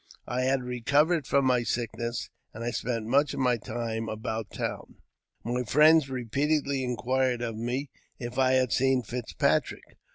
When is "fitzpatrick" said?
9.03-9.99